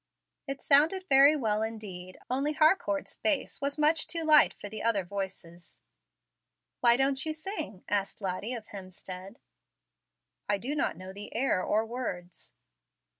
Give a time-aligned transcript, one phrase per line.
[0.47, 5.03] It sounded very well indeed, only Harcourt's bass was much too light for the other
[5.03, 5.79] voices.
[6.79, 9.35] "Why don't you sing?" asked Lottie of Hemstead.
[10.49, 12.55] "I do not know the air or words."